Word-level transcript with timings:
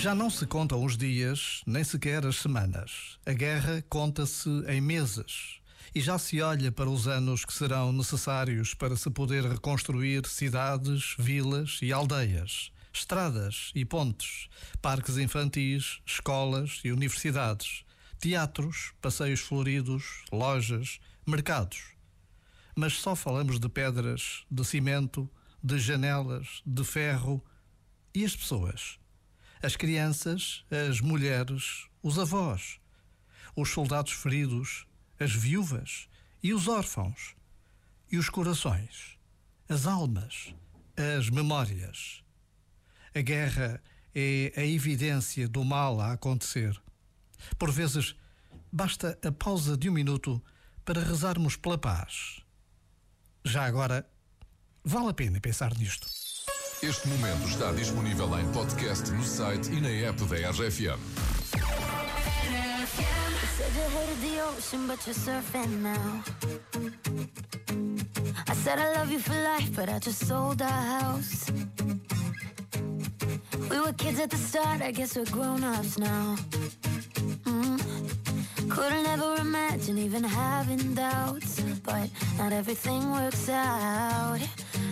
Já 0.00 0.14
não 0.14 0.30
se 0.30 0.46
contam 0.46 0.82
os 0.82 0.96
dias, 0.96 1.60
nem 1.66 1.84
sequer 1.84 2.24
as 2.24 2.36
semanas. 2.36 3.18
A 3.26 3.34
guerra 3.34 3.84
conta-se 3.86 4.48
em 4.66 4.80
meses. 4.80 5.60
E 5.94 6.00
já 6.00 6.18
se 6.18 6.40
olha 6.40 6.72
para 6.72 6.88
os 6.88 7.06
anos 7.06 7.44
que 7.44 7.52
serão 7.52 7.92
necessários 7.92 8.72
para 8.72 8.96
se 8.96 9.10
poder 9.10 9.44
reconstruir 9.44 10.26
cidades, 10.26 11.14
vilas 11.18 11.80
e 11.82 11.92
aldeias, 11.92 12.72
estradas 12.90 13.72
e 13.74 13.84
pontes, 13.84 14.48
parques 14.80 15.18
infantis, 15.18 16.00
escolas 16.06 16.80
e 16.82 16.90
universidades, 16.90 17.84
teatros, 18.18 18.94
passeios 19.02 19.40
floridos, 19.40 20.24
lojas, 20.32 20.98
mercados. 21.26 21.92
Mas 22.74 22.94
só 22.94 23.14
falamos 23.14 23.60
de 23.60 23.68
pedras, 23.68 24.46
de 24.50 24.64
cimento, 24.64 25.28
de 25.62 25.78
janelas, 25.78 26.62
de 26.64 26.84
ferro 26.84 27.44
e 28.14 28.24
as 28.24 28.34
pessoas 28.34 28.98
as 29.62 29.76
crianças, 29.76 30.64
as 30.70 31.00
mulheres, 31.00 31.86
os 32.02 32.18
avós, 32.18 32.80
os 33.54 33.70
soldados 33.70 34.12
feridos, 34.12 34.86
as 35.18 35.32
viúvas 35.32 36.08
e 36.42 36.54
os 36.54 36.66
órfãos, 36.66 37.34
e 38.10 38.16
os 38.16 38.28
corações, 38.28 39.18
as 39.68 39.86
almas, 39.86 40.54
as 40.96 41.28
memórias. 41.28 42.24
A 43.14 43.20
guerra 43.20 43.82
é 44.14 44.52
a 44.56 44.64
evidência 44.64 45.48
do 45.48 45.64
mal 45.64 46.00
a 46.00 46.12
acontecer. 46.12 46.80
Por 47.58 47.70
vezes, 47.70 48.16
basta 48.72 49.18
a 49.24 49.30
pausa 49.30 49.76
de 49.76 49.88
um 49.88 49.92
minuto 49.92 50.42
para 50.84 51.02
rezarmos 51.04 51.56
pela 51.56 51.78
paz. 51.78 52.40
Já 53.44 53.64
agora, 53.64 54.08
vale 54.84 55.08
a 55.08 55.14
pena 55.14 55.40
pensar 55.40 55.76
nisto. 55.76 56.08
Este 56.82 57.08
momento 57.08 57.46
está 57.46 57.72
disponível 57.72 58.38
em 58.38 58.46
podcast 58.52 59.10
no 59.12 59.22
site 59.22 59.70
e 59.70 59.80
na 59.82 60.08
app 60.08 60.18
da 60.24 60.50
RFM. 60.50 60.98
Said 63.56 63.72
you 63.76 63.84
hated 63.90 64.20
the 64.22 64.40
ocean, 64.40 64.86
but 64.86 64.98
you're 65.06 65.14
surfing 65.14 65.82
now. 65.82 66.24
I 68.48 68.54
said 68.54 68.78
I 68.78 68.94
love 68.96 69.12
you 69.12 69.20
for 69.20 69.34
life, 69.34 69.70
but 69.76 69.90
I 69.90 69.98
just 69.98 70.26
sold 70.26 70.62
our 70.62 70.70
house. 70.70 71.52
We 73.68 73.78
were 73.78 73.92
kids 73.92 74.18
at 74.18 74.30
the 74.30 74.38
start, 74.38 74.80
I 74.80 74.90
guess 74.90 75.16
we're 75.16 75.30
grown 75.30 75.62
ups 75.62 75.98
now. 75.98 76.36
Mm. 77.44 77.78
Couldn't 78.70 79.06
ever 79.06 79.36
imagine 79.38 79.98
even 79.98 80.24
having 80.24 80.94
doubts, 80.94 81.60
but 81.84 82.08
not 82.38 82.54
everything 82.54 83.10
works 83.10 83.50
out. 83.50 84.40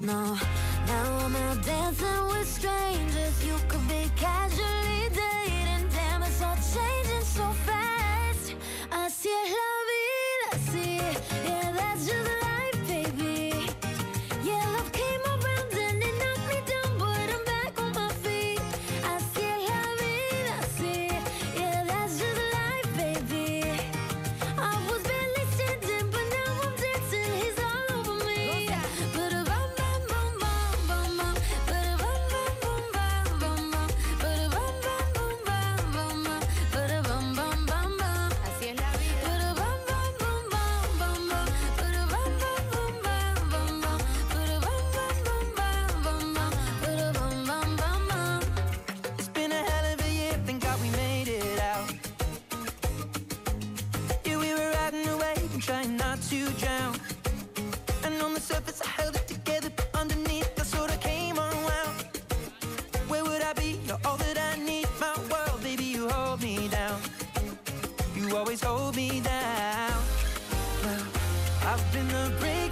No. 0.00 0.38
Now 0.86 1.18
I'm 1.24 1.36
out 1.36 1.62
dancing 1.64 2.26
with 2.28 2.48
strangers. 2.48 3.44
You 3.46 3.56
trying 55.64 55.96
not 55.96 56.20
to 56.20 56.44
drown. 56.60 56.94
And 58.04 58.20
on 58.20 58.34
the 58.34 58.40
surface, 58.40 58.82
I 58.82 58.88
held 59.00 59.16
it 59.16 59.26
together, 59.26 59.70
but 59.74 59.88
underneath, 59.94 60.50
I 60.60 60.62
sort 60.62 60.90
of 60.90 61.00
came 61.00 61.38
unwound. 61.38 62.04
Where 63.08 63.24
would 63.24 63.40
I 63.40 63.54
be? 63.54 63.80
You're 63.86 63.98
all 64.04 64.18
that 64.18 64.36
I 64.36 64.62
need, 64.62 64.86
my 65.00 65.16
world, 65.30 65.62
baby. 65.62 65.84
You 65.84 66.08
hold 66.10 66.42
me 66.42 66.68
down. 66.68 67.00
You 68.14 68.36
always 68.36 68.62
hold 68.62 68.94
me 68.94 69.20
down. 69.20 70.02
Well, 70.82 71.06
I've 71.64 71.92
been 71.94 72.08
the 72.08 72.34
bridge. 72.38 72.63